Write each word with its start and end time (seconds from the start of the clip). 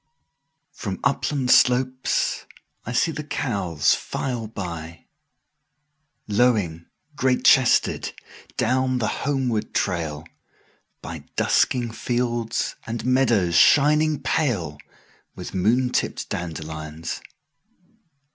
1From 0.79 0.99
upland 1.03 1.51
slopes 1.51 2.47
I 2.87 2.91
see 2.91 3.11
the 3.11 3.23
cows 3.23 3.93
file 3.93 4.47
by,2Lowing, 6.27 6.85
great 7.15 7.43
chested, 7.45 8.11
down 8.57 8.97
the 8.97 9.07
homeward 9.29 9.75
trail,3By 9.75 11.27
dusking 11.35 11.91
fields 11.91 12.75
and 12.87 13.05
meadows 13.05 13.53
shining 13.53 14.19
pale4With 14.23 15.53
moon 15.53 15.91
tipped 15.91 16.29
dandelions. 16.29 17.21